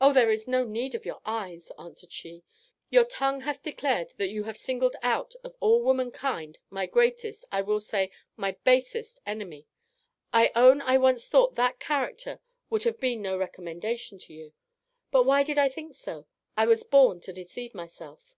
"'O! 0.00 0.12
there 0.12 0.32
is 0.32 0.48
no 0.48 0.64
need 0.64 0.92
of 0.96 1.06
your 1.06 1.20
eyes' 1.24 1.70
answered 1.78 2.10
she; 2.10 2.42
'your 2.90 3.04
tongue 3.04 3.42
hath 3.42 3.62
declared 3.62 4.12
that 4.16 4.26
you 4.26 4.42
have 4.42 4.56
singled 4.56 4.96
out 5.04 5.36
of 5.44 5.54
all 5.60 5.84
womankind 5.84 6.58
my 6.68 6.84
greatest, 6.84 7.44
I 7.52 7.62
will 7.62 7.78
say, 7.78 8.10
my 8.36 8.56
basest 8.64 9.20
enemy. 9.24 9.68
I 10.32 10.50
own 10.56 10.80
I 10.82 10.98
once 10.98 11.28
thought 11.28 11.54
that 11.54 11.78
character 11.78 12.40
would 12.70 12.82
have 12.82 12.98
been 12.98 13.22
no 13.22 13.38
recommendation 13.38 14.18
to 14.24 14.32
you; 14.34 14.52
but 15.12 15.22
why 15.22 15.44
did 15.44 15.58
I 15.58 15.68
think 15.68 15.94
so? 15.94 16.26
I 16.56 16.66
was 16.66 16.82
born 16.82 17.20
to 17.20 17.32
deceive 17.32 17.72
myself. 17.72 18.34